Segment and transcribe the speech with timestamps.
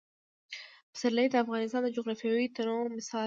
[0.93, 3.19] پسرلی د افغانستان د جغرافیوي تنوع مثال دی.